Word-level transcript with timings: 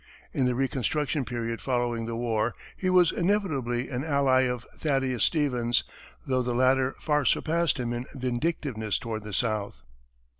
In 0.33 0.47
the 0.47 0.55
reconstruction 0.55 1.25
period 1.25 1.61
following 1.61 2.07
the 2.07 2.15
war, 2.15 2.55
he 2.75 2.89
was 2.89 3.11
inevitably 3.11 3.87
an 3.89 4.03
ally 4.03 4.47
of 4.49 4.65
Thaddeus 4.75 5.23
Stevens, 5.23 5.83
though 6.25 6.41
the 6.41 6.55
latter 6.55 6.95
far 6.99 7.23
surpassed 7.23 7.79
him 7.79 7.93
in 7.93 8.07
vindictiveness 8.15 8.97
toward 8.97 9.21
the 9.23 9.31
South. 9.31 9.83